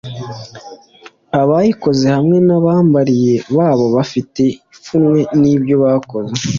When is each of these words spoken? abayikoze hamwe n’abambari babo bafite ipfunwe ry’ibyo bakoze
abayikoze 1.41 2.05
hamwe 2.15 2.37
n’abambari 2.47 3.17
babo 3.55 3.85
bafite 3.95 4.41
ipfunwe 4.73 5.19
ry’ibyo 5.35 5.75
bakoze 5.83 6.33